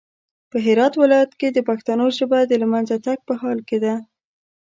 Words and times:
په 0.49 0.57
هرات 0.65 0.93
ولايت 1.01 1.31
کې 1.39 1.47
د 1.51 1.59
پښتنو 1.69 2.05
ژبه 2.17 2.39
د 2.45 2.51
لمېنځه 2.61 2.97
تګ 3.05 3.19
په 3.27 3.33
حال 3.41 3.59
کې 3.67 3.77
ده 3.83 3.93